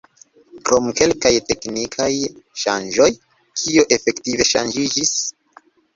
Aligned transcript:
Krom 0.67 0.87
kelkaj 0.99 1.31
teknikaj 1.49 2.09
ŝanĝoj, 2.63 3.09
kio 3.63 3.85
efektive 3.99 4.49
ŝanĝiĝis? 4.53 5.13